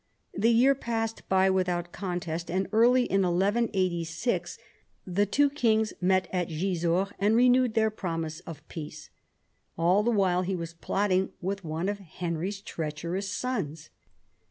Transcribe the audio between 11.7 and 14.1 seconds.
of Henry's treacherous sons.